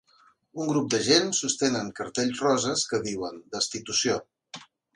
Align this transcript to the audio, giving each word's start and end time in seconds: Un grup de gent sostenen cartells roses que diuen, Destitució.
Un 0.61 0.69
grup 0.69 0.87
de 0.93 1.01
gent 1.07 1.29
sostenen 1.41 1.91
cartells 2.01 2.43
roses 2.47 2.89
que 2.95 3.03
diuen, 3.07 3.41
Destitució. 3.59 4.21